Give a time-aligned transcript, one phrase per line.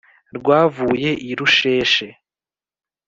[0.37, 2.07] rwavuye i rusheshe